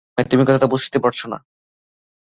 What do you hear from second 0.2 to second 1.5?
হয় তুমি কথাটা বুঝতে পারছো না।